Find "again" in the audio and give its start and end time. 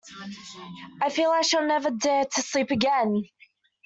2.71-3.25